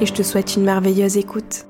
[0.00, 1.66] et je te souhaite une merveilleuse écoute.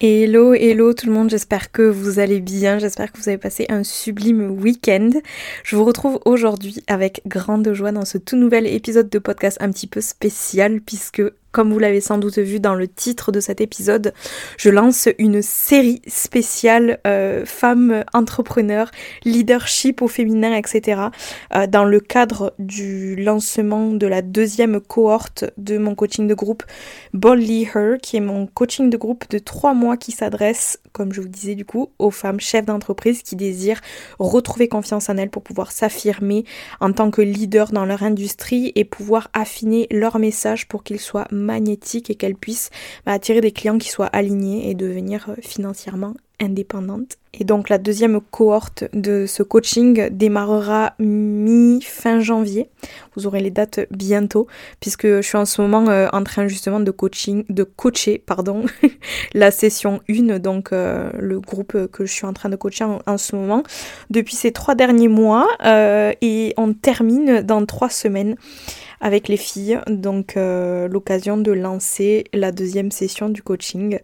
[0.00, 3.66] Hello, hello tout le monde, j'espère que vous allez bien, j'espère que vous avez passé
[3.68, 5.10] un sublime week-end.
[5.62, 9.70] Je vous retrouve aujourd'hui avec grande joie dans ce tout nouvel épisode de podcast un
[9.70, 13.60] petit peu spécial puisque comme vous l'avez sans doute vu dans le titre de cet
[13.60, 14.12] épisode,
[14.56, 18.90] je lance une série spéciale euh, femmes entrepreneurs,
[19.24, 21.02] leadership au féminin, etc.
[21.54, 26.62] Euh, dans le cadre du lancement de la deuxième cohorte de mon coaching de groupe
[27.12, 31.20] Boldly Her, qui est mon coaching de groupe de trois mois qui s'adresse, comme je
[31.20, 33.80] vous disais du coup, aux femmes chefs d'entreprise qui désirent
[34.18, 36.44] retrouver confiance en elles pour pouvoir s'affirmer
[36.80, 41.28] en tant que leader dans leur industrie et pouvoir affiner leur message pour qu'ils soient
[41.42, 42.70] magnétique et qu'elle puisse
[43.04, 47.18] bah, attirer des clients qui soient alignés et devenir euh, financièrement indépendante.
[47.34, 52.68] Et donc la deuxième cohorte de ce coaching démarrera mi-fin janvier.
[53.14, 54.48] Vous aurez les dates bientôt
[54.80, 58.64] puisque je suis en ce moment euh, en train justement de coaching de coacher pardon
[59.34, 63.18] la session 1 donc euh, le groupe que je suis en train de coacher en,
[63.18, 63.62] ce moment
[64.10, 65.48] depuis ces trois derniers mois
[66.20, 68.36] et on termine dans trois semaines
[69.02, 69.80] avec les filles.
[69.88, 73.98] Donc euh, l'occasion de lancer la deuxième session du coaching.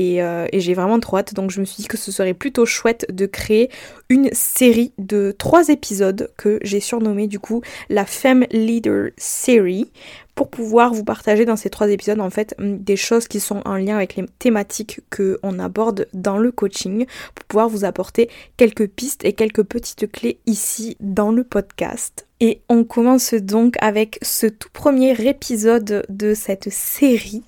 [0.00, 1.34] Euh, et, j'ai vraiment trop hâte.
[1.34, 3.70] Donc je me suis dit que ce serait plutôt chouette de créer
[4.08, 9.90] une série de trois épisodes que j'ai surnommé du coup la Femme Leader Series
[10.38, 13.74] pour pouvoir vous partager dans ces trois épisodes en fait des choses qui sont en
[13.74, 18.86] lien avec les thématiques que on aborde dans le coaching pour pouvoir vous apporter quelques
[18.86, 22.28] pistes et quelques petites clés ici dans le podcast.
[22.38, 27.42] Et on commence donc avec ce tout premier épisode de cette série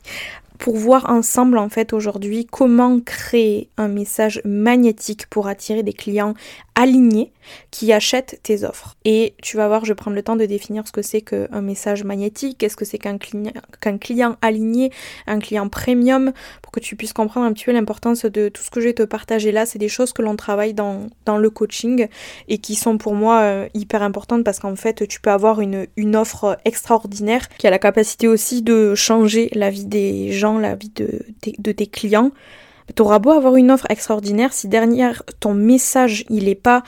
[0.60, 6.34] pour voir ensemble en fait aujourd'hui comment créer un message magnétique pour attirer des clients
[6.80, 7.32] alignés
[7.70, 8.96] qui achètent tes offres.
[9.04, 11.60] Et tu vas voir, je vais prendre le temps de définir ce que c'est qu'un
[11.60, 13.52] message magnétique, qu'est-ce que c'est qu'un client,
[14.00, 14.90] client aligné,
[15.26, 16.32] un client premium,
[16.62, 18.94] pour que tu puisses comprendre un petit peu l'importance de tout ce que je vais
[18.94, 19.66] te partager là.
[19.66, 22.08] C'est des choses que l'on travaille dans, dans le coaching
[22.48, 25.86] et qui sont pour moi euh, hyper importantes parce qu'en fait, tu peux avoir une,
[25.96, 30.74] une offre extraordinaire qui a la capacité aussi de changer la vie des gens, la
[30.74, 32.30] vie de, tes clients.
[32.94, 36.82] Tu auras beau avoir une offre extraordinaire, si derrière ton message il est pas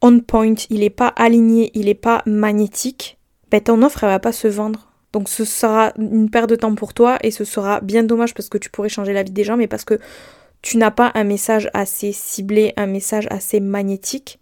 [0.00, 3.18] on point, il est pas aligné, il est pas magnétique,
[3.50, 4.92] ben ton offre elle va pas se vendre.
[5.12, 8.48] Donc ce sera une perte de temps pour toi et ce sera bien dommage parce
[8.48, 9.98] que tu pourrais changer la vie des gens, mais parce que
[10.62, 14.38] tu n'as pas un message assez ciblé, un message assez magnétique,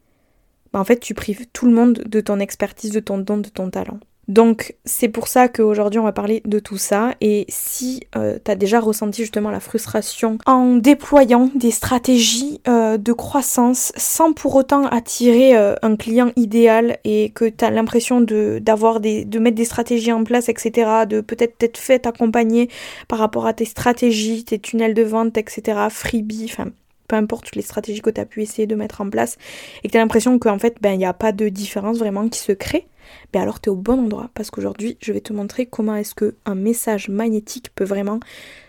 [0.72, 3.48] ben en fait tu prives tout le monde de ton expertise, de ton don, de
[3.48, 4.00] ton talent.
[4.28, 7.14] Donc c'est pour ça qu'aujourd'hui on va parler de tout ça.
[7.20, 12.96] Et si euh, tu as déjà ressenti justement la frustration en déployant des stratégies euh,
[12.98, 18.60] de croissance sans pour autant attirer euh, un client idéal et que tu l'impression de,
[18.62, 22.68] de mettre des stratégies en place etc, de peut-être t'être fait accompagner
[23.08, 26.70] par rapport à tes stratégies, tes tunnels de vente etc, freebie, enfin
[27.06, 29.36] peu importe les stratégies que tu as pu essayer de mettre en place
[29.82, 32.28] et que tu as l'impression qu'en fait ben il n'y a pas de différence vraiment
[32.28, 32.88] qui se crée
[33.32, 34.30] ben alors tu es au bon endroit.
[34.34, 38.20] Parce qu'aujourd'hui je vais te montrer comment est-ce que un message magnétique peut vraiment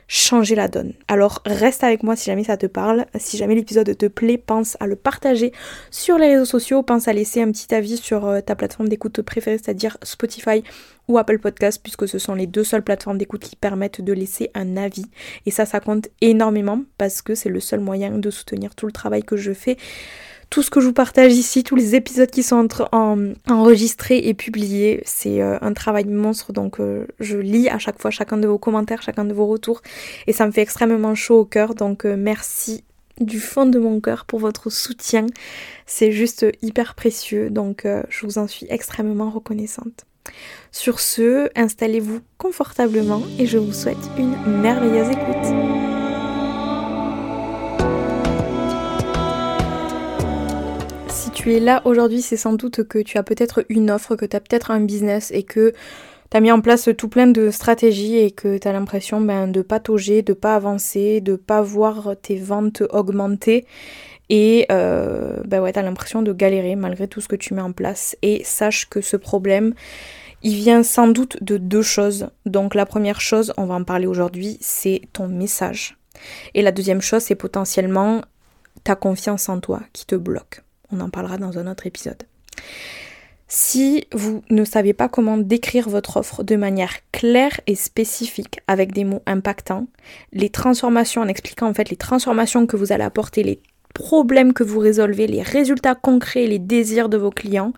[0.08, 0.94] changer la donne.
[1.08, 4.78] Alors reste avec moi si jamais ça te parle, si jamais l'épisode te plaît, pense
[4.80, 5.52] à le partager
[5.92, 9.22] sur les réseaux sociaux, pense à laisser un petit avis sur euh, ta plateforme d'écoute
[9.22, 10.64] préférée, c'est-à-dire Spotify
[11.08, 14.50] ou Apple Podcast, puisque ce sont les deux seules plateformes d'écoute qui permettent de laisser
[14.54, 15.06] un avis.
[15.46, 18.92] Et ça, ça compte énormément parce que c'est le seul moyen de soutenir tout le
[18.92, 19.78] travail que je fais
[20.50, 22.68] tout ce que je vous partage ici, tous les épisodes qui sont
[23.50, 26.54] enregistrés et publiés, c'est euh, un travail monstre.
[26.54, 29.82] Donc euh, je lis à chaque fois chacun de vos commentaires, chacun de vos retours
[30.26, 31.76] et ça me fait extrêmement chaud au cœur.
[31.76, 32.84] Donc euh, merci
[33.20, 35.26] du fond de mon cœur pour votre soutien.
[35.86, 37.50] C'est juste hyper précieux.
[37.50, 40.06] Donc je vous en suis extrêmement reconnaissante.
[40.72, 45.97] Sur ce, installez-vous confortablement et je vous souhaite une merveilleuse écoute.
[51.48, 54.36] Tu es là aujourd'hui, c'est sans doute que tu as peut-être une offre, que tu
[54.36, 55.72] as peut-être un business et que
[56.30, 59.48] tu as mis en place tout plein de stratégies et que tu as l'impression ben,
[59.48, 63.66] de patauger, de pas avancer, de pas voir tes ventes augmenter.
[64.28, 67.62] Et euh, ben ouais, tu as l'impression de galérer malgré tout ce que tu mets
[67.62, 68.18] en place.
[68.24, 69.74] Et sache que ce problème,
[70.44, 72.28] il vient sans doute de deux choses.
[72.46, 75.98] Donc la première chose, on va en parler aujourd'hui, c'est ton message.
[76.56, 78.22] Et la deuxième chose, c'est potentiellement
[78.84, 80.67] ta confiance en toi qui te bloque.
[80.92, 82.24] On en parlera dans un autre épisode.
[83.50, 88.92] Si vous ne savez pas comment décrire votre offre de manière claire et spécifique avec
[88.92, 89.88] des mots impactants,
[90.34, 93.62] les transformations, en expliquant en fait les transformations que vous allez apporter, les
[93.94, 97.72] problèmes que vous résolvez, les résultats concrets, les désirs de vos clients,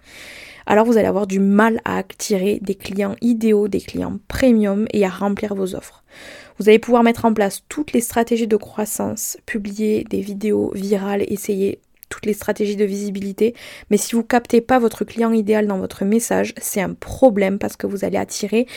[0.66, 5.06] alors vous allez avoir du mal à attirer des clients idéaux, des clients premium et
[5.06, 6.04] à remplir vos offres.
[6.58, 11.24] Vous allez pouvoir mettre en place toutes les stratégies de croissance, publier des vidéos virales,
[11.28, 11.80] essayer
[12.10, 13.54] toutes les stratégies de visibilité,
[13.90, 17.76] mais si vous captez pas votre client idéal dans votre message, c'est un problème parce
[17.78, 18.68] que vous allez attirer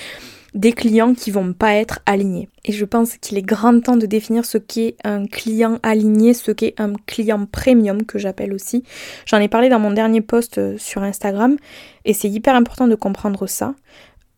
[0.55, 2.49] des clients qui vont pas être alignés.
[2.65, 6.51] Et je pense qu'il est grand temps de définir ce qu'est un client aligné, ce
[6.51, 8.85] qu'est un client premium que j'appelle aussi.
[9.27, 11.57] J'en ai parlé dans mon dernier post euh, sur Instagram
[12.05, 13.75] et c'est hyper important de comprendre ça.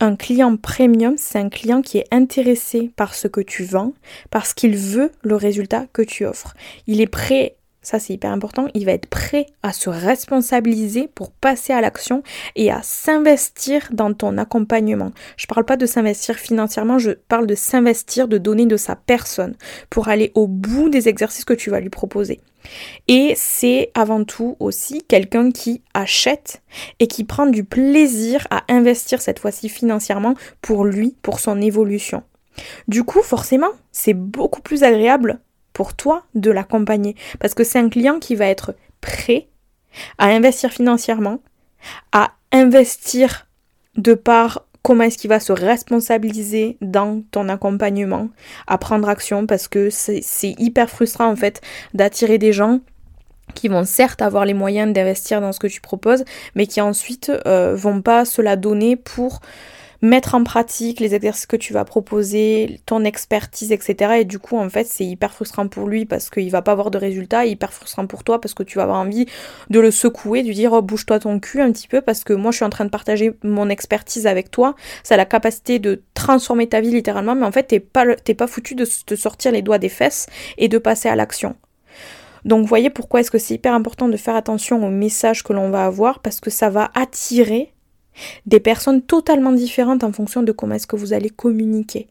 [0.01, 3.93] Un client premium, c'est un client qui est intéressé par ce que tu vends
[4.31, 6.55] parce qu'il veut le résultat que tu offres.
[6.87, 11.31] Il est prêt ça c'est hyper important, il va être prêt à se responsabiliser pour
[11.31, 12.23] passer à l'action
[12.57, 15.13] et à s'investir dans ton accompagnement.
[15.37, 19.55] Je parle pas de s'investir financièrement, je parle de s'investir, de donner de sa personne
[19.91, 22.41] pour aller au bout des exercices que tu vas lui proposer.
[23.09, 26.63] Et c'est avant tout aussi quelqu'un qui achète
[26.99, 32.23] et qui prend du plaisir à investir cette fois-ci financièrement pour lui, pour son évolution.
[32.89, 35.41] Du coup, forcément, c'est beaucoup plus agréable
[35.75, 37.15] pour toi de l'accompagner.
[37.39, 39.49] Parce que c'est un client qui va être prêt
[40.17, 41.41] à investir financièrement,
[42.13, 43.47] à investir
[43.97, 48.29] de par comment est-ce qu'il va se responsabiliser dans ton accompagnement,
[48.67, 50.23] à prendre action, parce que c'est
[50.59, 51.61] hyper frustrant en fait
[51.95, 52.81] d'attirer des gens
[53.55, 56.25] qui vont certes avoir les moyens d'investir dans ce que tu proposes,
[56.55, 59.41] mais qui ensuite euh, vont pas se la donner pour
[60.05, 64.17] mettre en pratique les exercices que tu vas proposer, ton expertise, etc.
[64.21, 66.91] Et du coup, en fait, c'est hyper frustrant pour lui parce qu'il va pas avoir
[66.91, 69.27] de résultats, hyper frustrant pour toi parce que tu vas avoir envie
[69.71, 72.35] de le secouer, de lui dire oh, bouge-toi ton cul un petit peu parce que
[72.35, 74.75] moi je suis en train de partager mon expertise avec toi.
[75.03, 78.05] Ça a la capacité de transformer ta vie littéralement, mais en fait, t'es pas,
[78.37, 80.27] pas foutu de te sortir les doigts des fesses
[80.59, 81.57] et de passer à l'action.
[82.45, 85.71] Donc voyez pourquoi est-ce que c'est hyper important de faire attention aux messages que l'on
[85.71, 87.74] va avoir parce que ça va attirer
[88.47, 92.09] des personnes totalement différentes en fonction de comment est-ce que vous allez communiquer.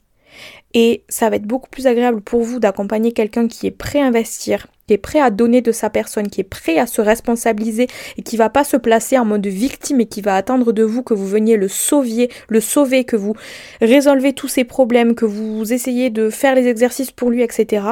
[0.73, 4.05] Et ça va être beaucoup plus agréable pour vous d'accompagner quelqu'un qui est prêt à
[4.05, 7.88] investir, qui est prêt à donner de sa personne, qui est prêt à se responsabiliser
[8.17, 11.03] et qui va pas se placer en mode victime et qui va attendre de vous
[11.03, 13.35] que vous veniez le sauver, le sauver, que vous
[13.81, 17.85] résolvez tous ses problèmes, que vous essayez de faire les exercices pour lui, etc.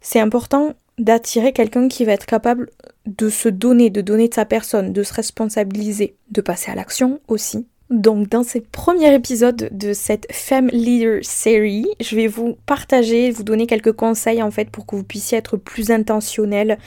[0.00, 2.70] C'est important d'attirer quelqu'un qui va être capable
[3.06, 7.20] de se donner, de donner de sa personne, de se responsabiliser, de passer à l'action
[7.28, 7.66] aussi.
[7.90, 13.42] Donc dans ce premier épisode de cette Femme Leader Series, je vais vous partager, vous
[13.42, 16.78] donner quelques conseils en fait pour que vous puissiez être plus intentionnel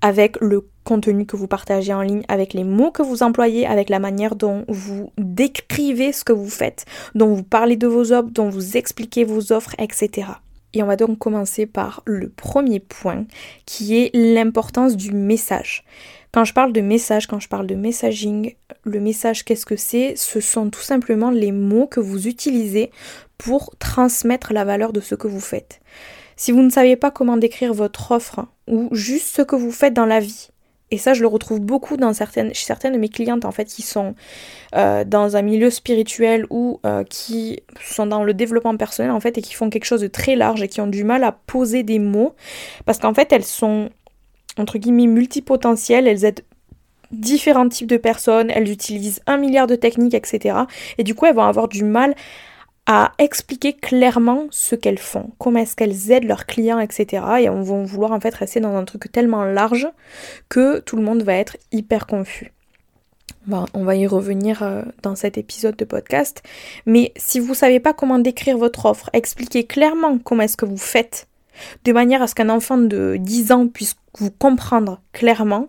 [0.00, 3.90] avec le contenu que vous partagez en ligne, avec les mots que vous employez, avec
[3.90, 8.30] la manière dont vous décrivez ce que vous faites, dont vous parlez de vos offres,
[8.30, 10.28] dont vous expliquez vos offres, etc.
[10.74, 13.26] Et on va donc commencer par le premier point
[13.64, 15.84] qui est l'importance du message.
[16.32, 18.54] Quand je parle de message, quand je parle de messaging,
[18.84, 20.14] le message qu'est-ce que c'est?
[20.16, 22.90] Ce sont tout simplement les mots que vous utilisez
[23.38, 25.80] pour transmettre la valeur de ce que vous faites.
[26.36, 29.94] Si vous ne savez pas comment décrire votre offre ou juste ce que vous faites
[29.94, 30.50] dans la vie,
[30.90, 33.66] et ça, je le retrouve beaucoup dans certaines, chez certaines de mes clientes, en fait,
[33.66, 34.14] qui sont
[34.74, 39.36] euh, dans un milieu spirituel ou euh, qui sont dans le développement personnel, en fait,
[39.36, 41.82] et qui font quelque chose de très large et qui ont du mal à poser
[41.82, 42.34] des mots.
[42.86, 43.90] Parce qu'en fait, elles sont,
[44.56, 46.44] entre guillemets, multipotentielles, elles aident
[47.10, 50.60] différents types de personnes, elles utilisent un milliard de techniques, etc.
[50.96, 52.14] Et du coup, elles vont avoir du mal
[52.90, 57.22] à expliquer clairement ce qu'elles font, comment est-ce qu'elles aident leurs clients, etc.
[57.42, 59.86] Et on va vouloir en fait rester dans un truc tellement large
[60.48, 62.50] que tout le monde va être hyper confus.
[63.50, 66.42] on va y revenir euh, dans cet épisode de podcast.
[66.86, 70.64] Mais si vous ne savez pas comment décrire votre offre, expliquer clairement comment est-ce que
[70.64, 71.28] vous faites,
[71.84, 75.68] de manière à ce qu'un enfant de 10 ans puisse vous comprendre clairement,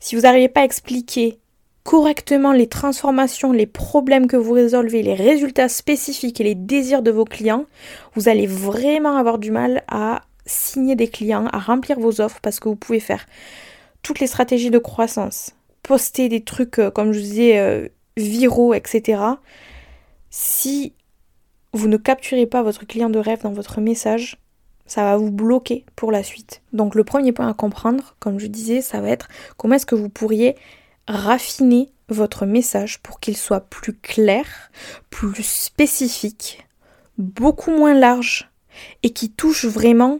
[0.00, 1.38] si vous n'arrivez pas à expliquer
[1.84, 7.10] correctement les transformations, les problèmes que vous résolvez, les résultats spécifiques et les désirs de
[7.10, 7.66] vos clients,
[8.14, 12.58] vous allez vraiment avoir du mal à signer des clients, à remplir vos offres parce
[12.58, 13.26] que vous pouvez faire
[14.02, 18.74] toutes les stratégies de croissance, poster des trucs, euh, comme je vous disais, euh, viraux,
[18.74, 19.20] etc.
[20.30, 20.94] Si
[21.72, 24.38] vous ne capturez pas votre client de rêve dans votre message,
[24.86, 26.62] ça va vous bloquer pour la suite.
[26.72, 29.94] Donc le premier point à comprendre, comme je disais, ça va être comment est-ce que
[29.94, 30.56] vous pourriez
[31.08, 34.46] raffiner votre message pour qu'il soit plus clair,
[35.10, 36.66] plus spécifique,
[37.18, 38.50] beaucoup moins large
[39.02, 40.18] et qui touche vraiment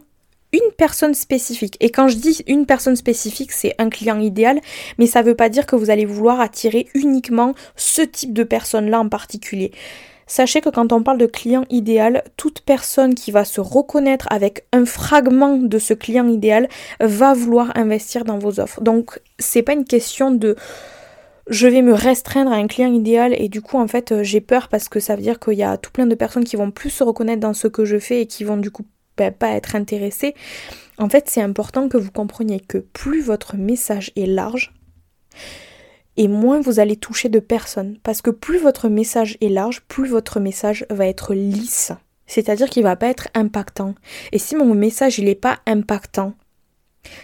[0.53, 1.75] une personne spécifique.
[1.79, 4.61] Et quand je dis une personne spécifique, c'est un client idéal,
[4.97, 8.43] mais ça ne veut pas dire que vous allez vouloir attirer uniquement ce type de
[8.43, 9.71] personne-là en particulier.
[10.27, 14.65] Sachez que quand on parle de client idéal, toute personne qui va se reconnaître avec
[14.73, 16.67] un fragment de ce client idéal
[16.99, 18.81] va vouloir investir dans vos offres.
[18.81, 20.55] Donc, c'est pas une question de
[21.47, 24.67] je vais me restreindre à un client idéal et du coup en fait j'ai peur
[24.67, 26.89] parce que ça veut dire qu'il y a tout plein de personnes qui vont plus
[26.89, 28.83] se reconnaître dans ce que je fais et qui vont du coup
[29.15, 30.33] ben, pas être intéressées.
[30.97, 34.73] En fait c'est important que vous compreniez que plus votre message est large,
[36.17, 37.97] et moins vous allez toucher de personnes.
[38.03, 41.91] Parce que plus votre message est large, plus votre message va être lisse.
[42.27, 43.95] C'est-à-dire qu'il va pas être impactant.
[44.31, 46.33] Et si mon message n'est pas impactant,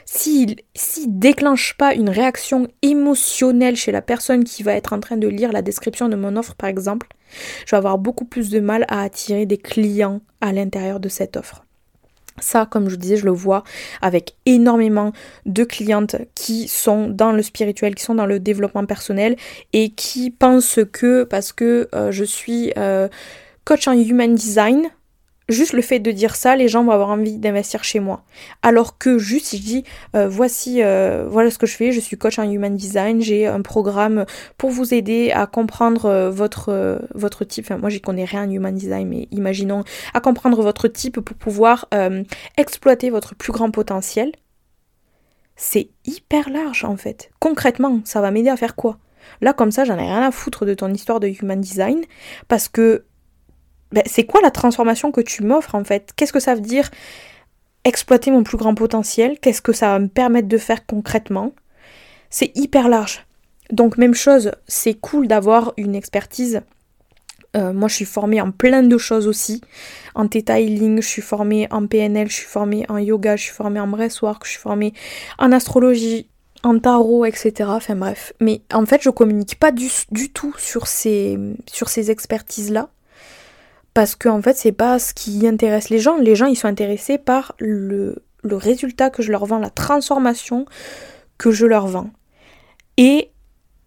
[0.06, 5.18] s'il s'il déclenche pas une réaction émotionnelle chez la personne qui va être en train
[5.18, 7.08] de lire la description de mon offre par exemple,
[7.66, 11.36] je vais avoir beaucoup plus de mal à attirer des clients à l'intérieur de cette
[11.36, 11.66] offre.
[12.42, 13.64] Ça, comme je disais, je le vois
[14.02, 15.14] avec énormément
[15.46, 19.36] de clientes qui sont dans le spirituel, qui sont dans le développement personnel
[19.74, 23.08] et qui pensent que parce que euh, je suis euh,
[23.64, 24.90] coach en human design,
[25.52, 28.24] Juste le fait de dire ça, les gens vont avoir envie d'investir chez moi.
[28.62, 29.84] Alors que juste si je dis
[30.16, 33.48] euh, voici euh, voilà ce que je fais, je suis coach en human design, j'ai
[33.48, 34.26] un programme
[34.58, 37.66] pour vous aider à comprendre euh, votre type.
[37.66, 41.36] Enfin moi j'y connais rien en human design, mais imaginons à comprendre votre type pour
[41.36, 41.88] pouvoir
[42.58, 44.32] exploiter votre plus grand potentiel.
[45.58, 47.30] C'est hyper large en fait.
[47.40, 48.98] Concrètement, ça va m'aider à faire quoi?
[49.42, 52.02] Là comme ça, j'en ai rien à foutre de ton histoire de human design
[52.48, 53.04] parce que
[53.92, 56.12] ben, c'est quoi la transformation que tu m'offres en fait?
[56.16, 56.90] Qu'est-ce que ça veut dire
[57.84, 59.40] exploiter mon plus grand potentiel?
[59.40, 61.54] Qu'est-ce que ça va me permettre de faire concrètement?
[62.30, 63.26] C'est hyper large.
[63.72, 66.62] Donc même chose, c'est cool d'avoir une expertise.
[67.58, 69.62] Euh, moi je suis formée en plein de choses aussi.
[70.16, 73.54] En Theta Healing, je suis formée en PNL, je suis formée en yoga, je suis
[73.54, 74.94] formée en breathwork, je suis formée
[75.38, 76.30] en astrologie,
[76.64, 77.52] en tarot, etc.
[77.68, 78.32] Enfin bref.
[78.40, 79.90] Mais en fait je communique pas du,
[80.30, 81.38] tout sur ces
[82.10, 82.90] expertises-là
[83.94, 86.18] parce que en fait c'est pas ce qui intéresse les gens.
[86.18, 90.66] Les gens ils sont intéressés par le, résultat que je leur vends, la transformation
[91.38, 92.10] que je leur vends.
[92.98, 93.32] Et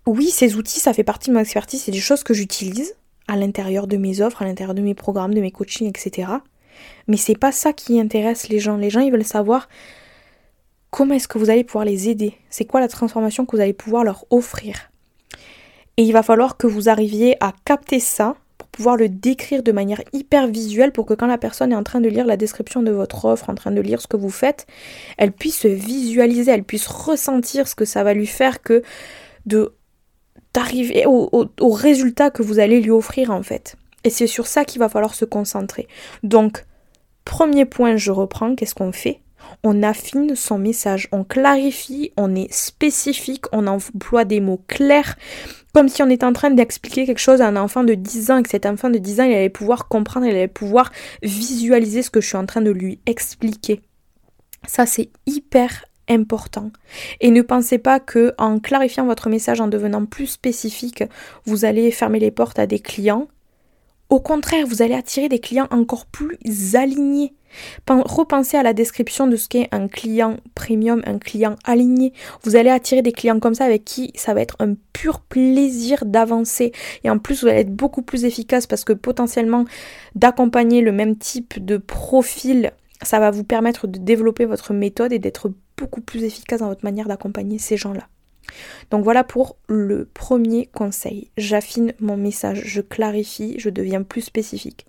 [0.07, 2.95] oui, ces outils, ça fait partie de mon expertise, c'est des choses que j'utilise
[3.27, 6.29] à l'intérieur de mes offres, à l'intérieur de mes programmes, de mes coachings, etc.
[7.09, 8.77] Mais c'est pas ça qui intéresse les gens.
[8.77, 9.69] Les gens, ils veulent savoir
[10.91, 12.35] comment est-ce que vous allez pouvoir les aider.
[12.51, 14.91] C'est quoi la transformation que vous allez pouvoir leur offrir.
[15.97, 18.37] Et il va falloir que vous arriviez à capter ça
[18.75, 22.01] pouvoir le décrire de manière hyper visuelle pour que quand la personne est en train
[22.01, 24.67] de lire la description de votre offre, en train de lire ce que vous faites,
[25.17, 28.83] elle puisse se visualiser, elle puisse ressentir ce que ça va lui faire que
[29.47, 29.73] de
[30.53, 33.75] d'arriver au, au, résultat que vous allez lui offrir en fait.
[34.05, 35.89] Et c'est sur ça qu'il va falloir se concentrer.
[36.23, 36.65] Donc,
[37.25, 39.21] premier point, je reprends, qu'est-ce qu'on fait?
[39.65, 45.17] On affine son message, on clarifie, on est spécifique, on emploie des mots clairs,
[45.75, 48.39] comme si on était en train d'expliquer quelque chose à un enfant de 10 ans
[48.39, 52.03] et que cet enfant de 10 ans, il allait pouvoir comprendre, il allait pouvoir visualiser
[52.03, 53.81] ce que je suis en train de lui expliquer.
[54.67, 56.71] Ça, c'est hyper important.
[57.21, 61.03] Et ne pensez pas que en clarifiant votre message, en devenant plus spécifique,
[61.45, 63.27] vous allez fermer les portes à des clients.
[64.11, 66.39] Au contraire, vous allez attirer des clients encore plus
[66.75, 67.35] alignés.
[67.89, 72.13] Repensez à la description de ce qu'est un client premium, un client aligné.
[72.43, 76.05] Vous allez attirer des clients comme ça avec qui ça va être un pur plaisir
[76.05, 76.73] d'avancer.
[77.05, 79.65] Et en plus, vous allez être beaucoup plus efficace parce que potentiellement,
[80.15, 85.19] d'accompagner le même type de profil, ça va vous permettre de développer votre méthode et
[85.19, 88.09] d'être beaucoup plus efficace dans votre manière d'accompagner ces gens-là.
[88.91, 91.31] Donc voilà pour le premier conseil.
[91.37, 94.87] J'affine mon message, je clarifie, je deviens plus spécifique.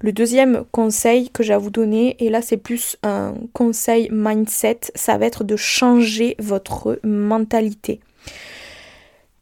[0.00, 4.80] Le deuxième conseil que j'ai à vous donner, et là c'est plus un conseil mindset,
[4.94, 8.00] ça va être de changer votre mentalité.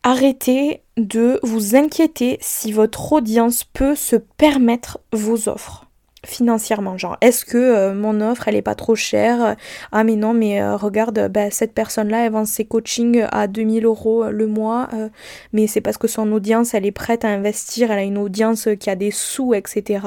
[0.04, 5.86] Arrêtez de vous inquiéter si votre audience peut se permettre vos offres
[6.24, 6.96] financièrement.
[6.96, 9.56] Genre est-ce que euh, mon offre elle est pas trop chère?
[9.90, 13.46] Ah mais non mais euh, regarde bah, cette personne là elle vend ses coachings à
[13.46, 15.08] 2000 euros le mois euh,
[15.52, 18.68] mais c'est parce que son audience elle est prête à investir elle a une audience
[18.78, 20.06] qui a des sous etc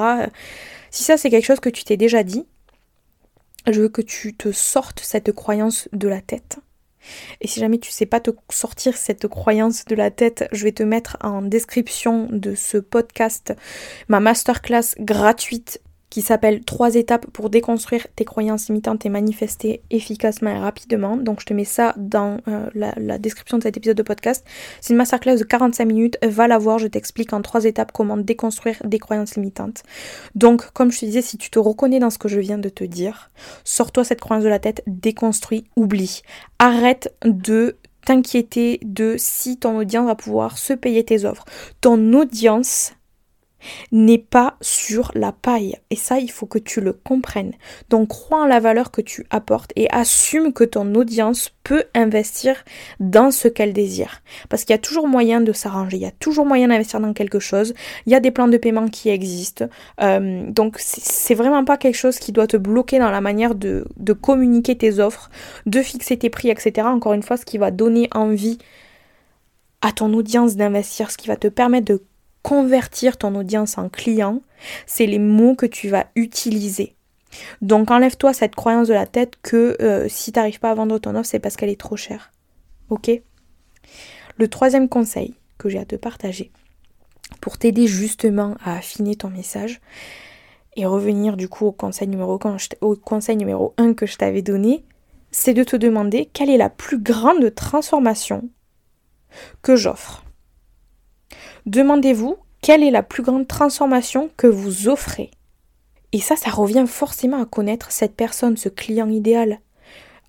[0.89, 2.45] si ça c'est quelque chose que tu t'es déjà dit
[3.71, 6.59] je veux que tu te sortes cette croyance de la tête.
[7.41, 10.71] Et si jamais tu sais pas te sortir cette croyance de la tête, je vais
[10.71, 13.53] te mettre en description de ce podcast
[14.07, 20.51] ma masterclass gratuite qui s'appelle Trois étapes pour déconstruire tes croyances limitantes et manifester efficacement
[20.51, 21.17] et rapidement.
[21.17, 24.45] Donc je te mets ça dans euh, la, description de cet épisode de podcast.
[24.81, 26.17] C'est une masterclass de 45 minutes.
[26.23, 29.83] Va la voir, je t'explique en trois étapes comment déconstruire des croyances limitantes.
[30.35, 32.69] Donc comme je te disais, si tu te reconnais dans ce que je viens de
[32.69, 33.31] te dire,
[33.63, 36.21] sors-toi cette croyance de la tête, déconstruis, oublie.
[36.59, 41.45] Arrête de t'inquiéter de si ton audience va pouvoir se payer tes offres.
[41.81, 42.93] Ton audience
[43.91, 45.77] n'est pas sur la paille.
[45.89, 47.53] Et ça, il faut que tu le comprennes.
[47.89, 52.63] Donc crois en la valeur que tu apportes et assume que ton audience peut investir
[52.99, 54.21] dans ce qu'elle désire.
[54.49, 57.13] Parce qu'il y a toujours moyen de s'arranger, il y a toujours moyen d'investir dans
[57.13, 57.73] quelque chose,
[58.05, 59.65] il y a des plans de paiement qui existent.
[60.01, 63.85] Euh, donc c'est vraiment pas quelque chose qui doit te bloquer dans la manière de,
[63.97, 65.29] de communiquer tes offres,
[65.65, 66.87] de fixer tes prix, etc.
[66.87, 68.57] Encore une fois, ce qui va donner envie
[69.81, 72.03] à ton audience d'investir, ce qui va te permettre de
[72.45, 74.39] convertir ton audience en client,
[74.85, 76.95] c'est les mots que tu vas utiliser.
[77.63, 80.99] Donc enlève-toi cette croyance de la tête que euh, si tu n'arrives pas à vendre
[80.99, 82.31] ton offre, c'est parce qu'elle est trop chère.
[82.91, 83.09] Ok?
[84.37, 86.51] Le troisième conseil que j'ai à te partager
[87.41, 89.81] pour t'aider justement à affiner ton message
[90.75, 92.39] et revenir du coup au conseil numéro,
[92.81, 94.85] au conseil numéro 1 que je t'avais donné,
[95.31, 98.47] c'est de te demander quelle est la plus grande transformation
[99.63, 100.24] que j'offre.
[101.65, 105.31] Demandez-vous quelle est la plus grande transformation que vous offrez.
[106.13, 109.59] Et ça, ça revient forcément à connaître cette personne, ce client idéal,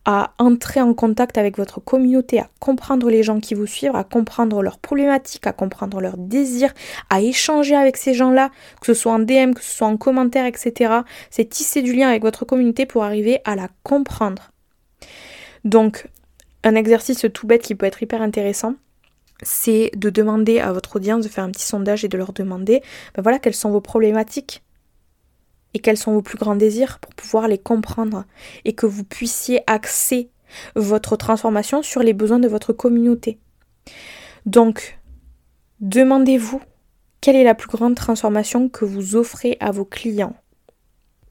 [0.04, 4.04] à entrer en contact avec votre communauté, à comprendre les gens qui vous suivent, à
[4.04, 6.72] comprendre leurs problématiques, à comprendre leurs désirs,
[7.10, 10.46] à échanger avec ces gens-là, que ce soit en DM, que ce soit en commentaire,
[10.46, 11.00] etc.
[11.30, 14.52] C'est tisser du lien avec votre communauté pour arriver à la comprendre.
[15.64, 16.06] Donc,
[16.62, 18.74] un exercice tout bête qui peut être hyper intéressant,
[19.42, 22.82] c'est de demander à votre audience de faire un petit sondage et de leur demander
[23.14, 24.62] ben voilà quelles sont vos problématiques
[25.74, 28.24] et quels sont vos plus grands désirs pour pouvoir les comprendre
[28.64, 30.30] et que vous puissiez axer
[30.74, 33.38] votre transformation sur les besoins de votre communauté.
[34.46, 34.98] Donc,
[35.80, 36.62] demandez-vous
[37.20, 40.36] quelle est la plus grande transformation que vous offrez à vos clients.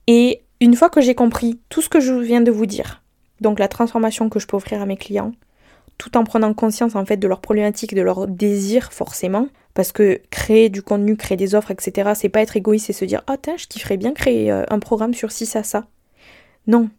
[0.07, 3.01] Et une fois que j'ai compris tout ce que je viens de vous dire,
[3.41, 5.31] donc la transformation que je peux offrir à mes clients,
[5.97, 9.47] tout en prenant conscience en fait de leurs problématiques, de leurs désirs forcément.
[9.73, 13.03] Parce que créer du contenu, créer des offres, etc., c'est pas être égoïste et se
[13.03, 15.85] dire Ah, tiens, je kifferais bien créer euh, un programme sur ci, ça, ça.
[16.65, 16.89] Non.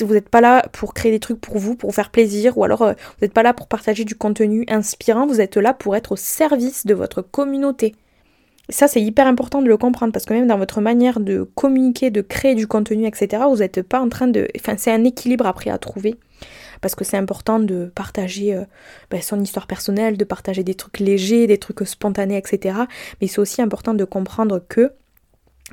[0.00, 2.82] Vous n'êtes pas là pour créer des trucs pour vous, pour faire plaisir, ou alors
[2.82, 6.12] euh, vous n'êtes pas là pour partager du contenu inspirant, vous êtes là pour être
[6.12, 7.94] au service de votre communauté.
[8.70, 12.10] Ça, c'est hyper important de le comprendre parce que même dans votre manière de communiquer,
[12.10, 14.48] de créer du contenu, etc., vous n'êtes pas en train de.
[14.56, 16.16] Enfin, c'est un équilibre après à trouver
[16.80, 18.64] parce que c'est important de partager euh,
[19.10, 22.78] ben, son histoire personnelle, de partager des trucs légers, des trucs spontanés, etc.
[23.20, 24.92] Mais c'est aussi important de comprendre que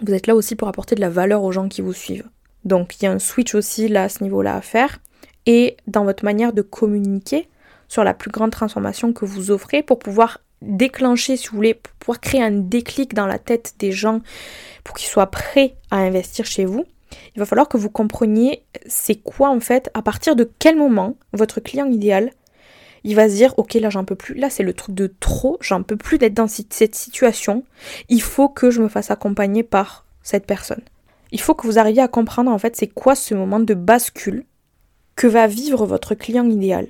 [0.02, 2.30] vous êtes là aussi pour apporter de la valeur aux gens qui vous suivent.
[2.66, 5.00] Donc il y a un switch aussi là à ce niveau-là à faire.
[5.46, 7.50] Et dans votre manière de communiquer
[7.88, 11.94] sur la plus grande transformation que vous offrez pour pouvoir déclencher, si vous voulez, pour
[11.96, 14.22] pouvoir créer un déclic dans la tête des gens
[14.84, 16.86] pour qu'ils soient prêts à investir chez vous,
[17.36, 21.16] il va falloir que vous compreniez c'est quoi en fait, à partir de quel moment
[21.34, 22.32] votre client idéal,
[23.04, 25.58] il va se dire ok là j'en peux plus, là c'est le truc de trop,
[25.62, 27.64] j'en peux plus d'être dans cette situation,
[28.10, 30.82] il faut que je me fasse accompagner par cette personne.
[31.32, 34.46] Il faut que vous arriviez à comprendre en fait c'est quoi ce moment de bascule
[35.16, 36.88] que va vivre votre client idéal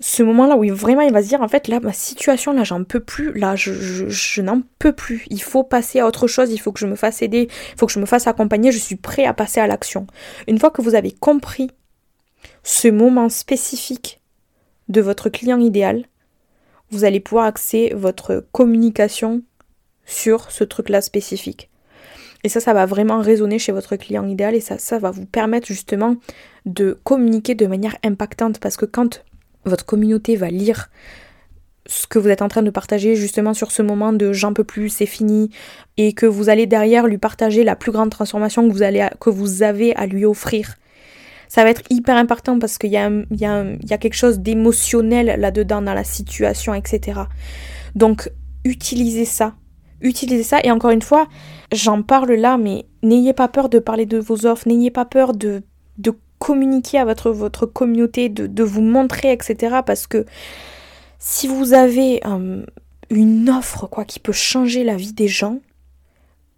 [0.00, 2.84] ce moment-là où vraiment il va se dire en fait là ma situation là j'en
[2.84, 3.32] peux plus.
[3.32, 3.72] Là je,
[4.08, 5.26] je, n'en peux plus.
[5.28, 6.52] Il faut passer à autre chose.
[6.52, 7.48] Il faut que je me fasse aider.
[7.72, 8.70] Il faut que je me fasse accompagner.
[8.70, 10.06] Je suis prêt à passer à l'action.
[10.46, 11.70] Une fois que vous avez compris
[12.62, 14.20] ce moment spécifique
[14.88, 16.04] de votre client idéal
[16.90, 19.42] vous allez pouvoir axer votre communication
[20.06, 21.70] sur ce truc là spécifique.
[22.44, 25.26] Et ça ça va vraiment résonner chez votre client idéal et ça ça va vous
[25.26, 26.16] permettre justement
[26.66, 29.24] de communiquer de manière impactante parce que quand
[29.64, 30.90] votre communauté va lire
[31.86, 34.64] ce que vous êtes en train de partager justement sur ce moment de j'en peux
[34.64, 35.50] plus, c'est fini,
[35.96, 40.06] et que vous allez derrière lui partager la plus grande transformation que vous, avez à
[40.06, 40.76] lui offrir.
[41.48, 45.80] Ça va être hyper important parce qu'il y, y, y a quelque chose d'émotionnel là-dedans
[45.80, 47.20] dans la situation, etc.
[47.94, 48.30] Donc
[48.64, 49.54] utilisez ça.
[50.02, 50.60] Utilisez ça.
[50.62, 51.26] Et encore une fois,
[51.72, 55.32] j'en parle là, mais n'ayez pas peur de parler de vos offres, n'ayez pas peur
[55.32, 55.62] de
[56.38, 59.78] communiquer à votre, communauté, de, vous montrer, etc.
[59.84, 60.26] Parce que
[61.18, 62.64] si vous avez euh,
[63.10, 65.58] une offre quoi qui peut changer la vie des gens,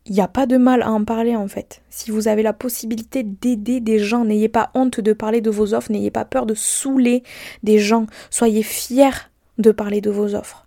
[0.06, 1.82] il n'y a pas de mal à en parler en fait.
[1.90, 5.74] Si vous avez la possibilité d'aider des gens, n'ayez pas honte de parler de vos
[5.74, 7.22] offres, n'ayez pas peur de saouler
[7.62, 10.66] des gens, soyez fiers de parler de vos offres.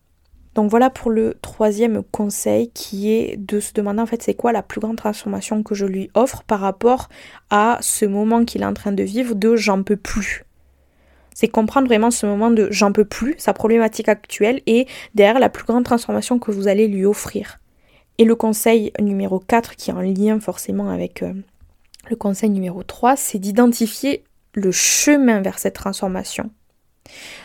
[0.55, 4.51] Donc voilà pour le troisième conseil qui est de se demander en fait c'est quoi
[4.51, 7.09] la plus grande transformation que je lui offre par rapport
[7.49, 10.45] à ce moment qu'il est en train de vivre de j'en peux plus.
[11.33, 15.49] C'est comprendre vraiment ce moment de j'en peux plus, sa problématique actuelle et derrière la
[15.49, 17.59] plus grande transformation que vous allez lui offrir.
[18.19, 21.33] Et le conseil numéro 4 qui est en lien forcément avec euh,
[22.09, 26.51] le conseil numéro 3, c'est d'identifier le chemin vers cette transformation.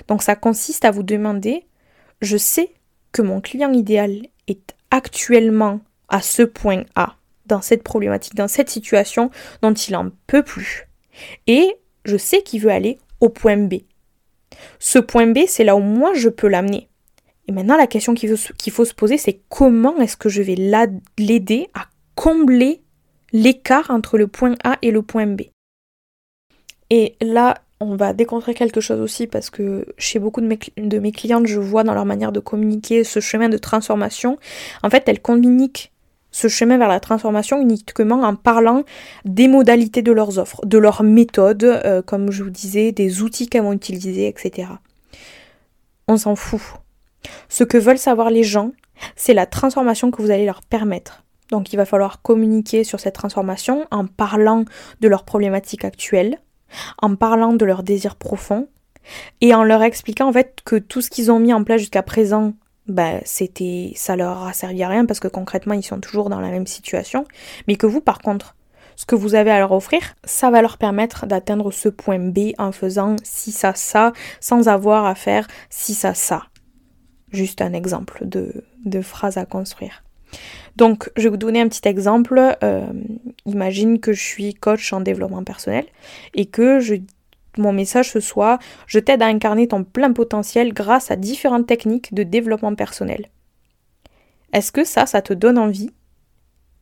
[0.09, 1.65] Donc ça consiste à vous demander,
[2.21, 2.75] je sais
[3.13, 7.17] que mon client idéal est actuellement à ce point A,
[7.47, 9.31] dans cette problématique, dans cette situation
[9.63, 10.89] dont il en peut plus.
[11.47, 13.75] Et je sais qu'il veut aller au point B.
[14.79, 16.89] Ce point B, c'est là où moi je peux l'amener.
[17.47, 21.69] Et maintenant, la question qu'il faut, se poser, c'est comment est-ce que je vais l'aider
[21.75, 22.83] à combler
[23.33, 25.43] l'écart entre le point A et le point B.
[26.91, 30.99] Et là, on va déconstruire quelque chose aussi parce que chez beaucoup de mes, de
[30.99, 34.39] mes clientes, je vois dans leur manière de communiquer ce chemin de transformation.
[34.83, 35.93] En fait, elles communiquent
[36.31, 38.85] ce chemin vers la transformation uniquement en parlant
[39.25, 43.49] des modalités de leurs offres, de leurs méthodes, euh, comme je vous disais, des outils
[43.49, 44.69] qu'elles vont utiliser, etc.
[46.07, 46.61] On s'en fout.
[47.49, 48.73] Ce que veulent savoir les gens,
[49.17, 51.25] c'est la transformation que vous allez leur permettre.
[51.51, 54.65] Donc il va falloir communiquer sur cette transformation en parlant
[55.01, 56.39] de leurs problématiques actuelles,
[57.01, 58.69] en parlant de leurs désirs profonds
[59.41, 62.03] et en leur expliquant en fait que tout ce qu'ils ont mis en place jusqu'à
[62.03, 62.55] présent,
[62.87, 66.41] bah, c'était, ça leur a servi à rien parce que concrètement ils sont toujours dans
[66.41, 67.25] la même situation,
[67.67, 68.55] mais que vous par contre,
[68.97, 72.53] ce que vous avez à leur offrir, ça va leur permettre d'atteindre ce point B
[72.59, 76.47] en faisant si ça ça, sans avoir à faire si ça ça.
[77.31, 80.03] Juste un exemple de, de phrase à construire.
[80.77, 82.57] Donc, je vais vous donner un petit exemple.
[82.63, 82.87] Euh,
[83.49, 85.87] imagine que je suis coach en développement personnel
[86.35, 86.81] et que
[87.57, 92.15] mon message ce soit je t'aide à incarner ton plein potentiel grâce à différentes techniques
[92.15, 93.27] de développement personnel.
[94.53, 95.91] Est-ce que ça, ça te donne envie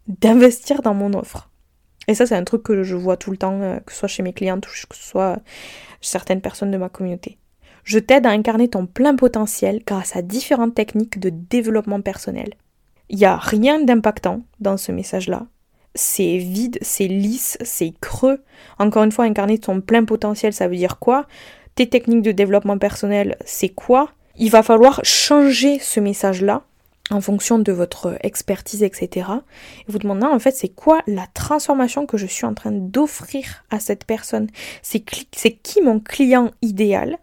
[0.07, 1.51] d'investir dans mon offre?
[2.09, 4.09] Et ça, c'est un truc que je vois tout le temps, euh, que ce soit
[4.09, 5.39] chez mes clientes ou que ce soit
[6.01, 7.39] certaines personnes de ma communauté.
[7.83, 12.55] Je t'aide à incarner ton plein potentiel grâce à différentes techniques de développement personnel.
[13.09, 15.47] Il n'y a rien d'impactant dans ce message-là.
[15.97, 18.43] C'est vide, c'est lisse, c'est creux.
[18.79, 21.27] Encore une fois, incarner ton plein potentiel, ça veut dire quoi?
[21.75, 24.11] Tes techniques de développement personnel, c'est quoi?
[24.37, 26.63] Il va falloir changer ce message-là
[27.11, 29.29] en fonction de votre expertise, etc.
[29.81, 33.65] Et vous demandez en fait c'est quoi la transformation que je suis en train d'offrir
[33.71, 34.49] à cette personne?
[34.83, 37.19] C'est qui mon client idéal?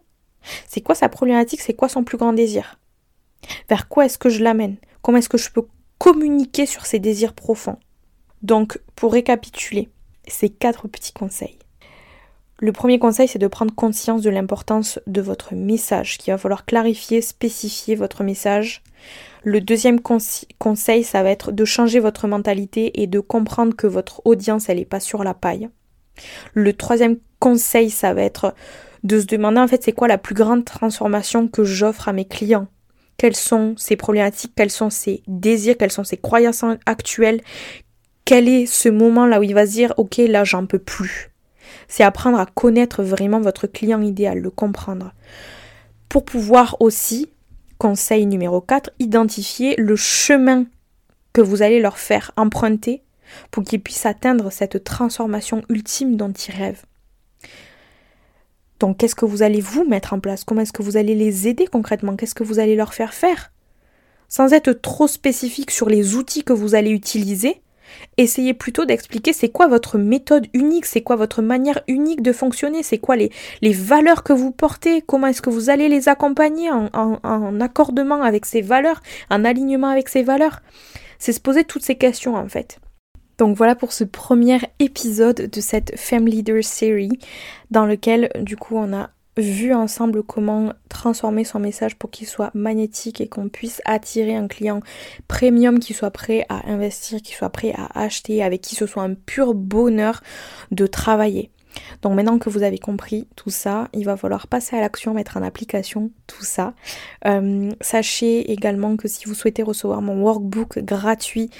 [0.68, 1.60] C'est quoi sa problématique?
[1.60, 2.78] C'est quoi son plus grand désir?
[3.68, 4.76] Vers quoi est-ce que je l'amène?
[5.02, 5.66] Comment est-ce que je peux
[5.98, 7.78] communiquer sur ses désirs profonds?
[8.44, 9.88] Donc, pour récapituler,
[10.28, 11.58] ces quatre petits conseils.
[12.60, 16.66] Le premier conseil, c'est de prendre conscience de l'importance de votre message, qu'il va falloir
[16.66, 18.82] clarifier, spécifier votre message.
[19.42, 24.20] Le deuxième conseil, ça va être de changer votre mentalité et de comprendre que votre
[24.26, 25.70] audience, elle n'est pas sur la paille.
[26.52, 28.54] Le troisième conseil, ça va être
[29.04, 32.24] de se demander en fait c'est quoi la plus grande transformation que j'offre à mes
[32.26, 32.68] clients?
[33.16, 37.42] Quelles sont ces problématiques, quels sont ses désirs, quelles sont ses croyances actuelles,
[38.24, 41.30] quel est ce moment là où il va se dire ok là j'en peux plus.
[41.88, 45.12] C'est apprendre à connaître vraiment votre client idéal, le comprendre.
[46.08, 47.28] Pour pouvoir aussi,
[47.78, 50.64] conseil numéro 4, identifier le chemin
[51.32, 53.02] que vous allez leur faire emprunter
[53.50, 56.84] pour qu'ils puissent atteindre cette transformation ultime dont ils rêvent.
[58.80, 60.44] Donc qu'est-ce que vous allez vous mettre en place?
[60.44, 62.16] Comment est-ce que vous allez les aider concrètement?
[62.16, 63.52] Qu'est-ce que vous allez leur faire faire?
[64.28, 67.62] Sans être trop spécifique sur les outils que vous allez utiliser,
[68.16, 72.82] essayez plutôt d'expliquer c'est quoi votre méthode unique, c'est quoi votre manière unique de fonctionner,
[72.82, 73.30] c'est quoi les,
[73.62, 78.46] valeurs que vous portez, comment est-ce que vous allez les accompagner en, en accordement avec
[78.46, 80.60] ces valeurs, en alignement avec ces valeurs.
[81.18, 82.78] C'est se poser toutes ces questions en fait.
[83.38, 87.18] Donc voilà pour ce premier épisode de cette Femme Leader Series
[87.70, 92.50] dans lequel du coup on a vu ensemble comment transformer son message pour qu'il soit
[92.54, 94.80] magnétique et qu'on puisse attirer un client
[95.28, 99.02] premium qui soit prêt à investir, qui soit prêt à acheter, avec qui ce soit
[99.02, 100.22] un pur bonheur
[100.70, 101.50] de travailler.
[102.02, 105.36] Donc maintenant que vous avez compris tout ça, il va falloir passer à l'action, mettre
[105.36, 106.74] en application tout ça.
[107.26, 111.50] Euh, sachez également que si vous souhaitez recevoir mon workbook gratuit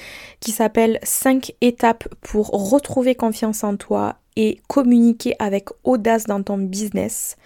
[0.41, 6.59] qui s'appelle 5 étapes pour retrouver confiance en toi et communiquer avec audace dans ton
[6.59, 7.37] business,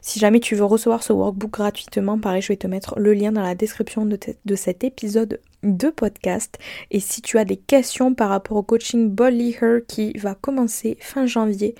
[0.00, 3.32] si jamais tu veux recevoir ce workbook gratuitement, pareil, je vais te mettre le lien
[3.32, 6.58] dans la description de, de cet épisode de podcast.
[6.90, 10.96] Et si tu as des questions par rapport au coaching Body Her qui va commencer
[11.00, 11.74] fin janvier,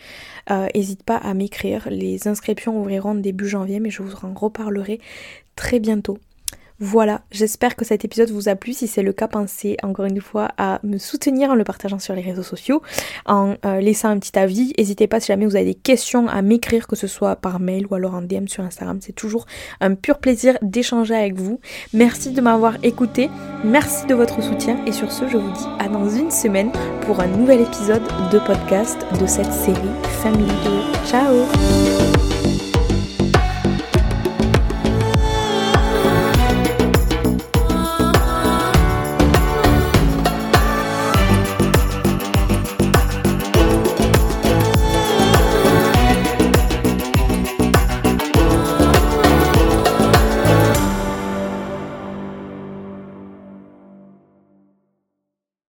[0.51, 1.89] n'hésite euh, pas à m'écrire.
[1.91, 5.01] Les inscriptions ouvriront début janvier, mais je vous en reparlerai
[5.57, 6.19] très bientôt.
[6.81, 8.73] Voilà, j'espère que cet épisode vous a plu.
[8.73, 12.15] Si c'est le cas, pensez encore une fois à me soutenir en le partageant sur
[12.15, 12.83] les réseaux sociaux,
[13.27, 14.73] en euh, laissant un petit avis.
[14.79, 17.87] N'hésitez pas si jamais vous avez des questions à m'écrire, que ce soit par mail
[17.91, 18.99] ou alors en DM sur Instagram.
[19.01, 19.47] C'est toujours
[19.81, 21.61] un pur plaisir d'échanger avec vous.
[21.93, 23.29] Merci de m'avoir écouté,
[23.65, 26.71] merci de votre soutien et sur ce, je vous dis à dans une semaine
[27.03, 29.81] pour un nouvel épisode de podcast de cette série
[30.23, 31.09] Family 2.
[31.09, 32.08] Ciao